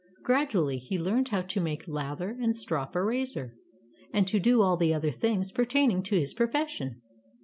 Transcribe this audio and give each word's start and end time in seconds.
Gradually 0.23 0.79
he 0.79 0.97
learned 0.97 1.27
how 1.27 1.43
to 1.43 1.59
make 1.61 1.87
lather 1.87 2.29
and 2.31 2.55
strop 2.55 2.95
a 2.95 3.03
razor, 3.03 3.53
and 4.11 4.27
to 4.27 4.39
do 4.39 4.63
all 4.63 4.75
the 4.75 4.95
other 4.95 5.11
things 5.11 5.51
pertaining 5.51 6.01
to 6.01 6.15
his 6.15 6.33
profession. 6.33 7.03